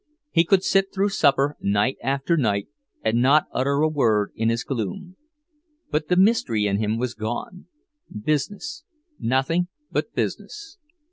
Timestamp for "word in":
3.87-4.49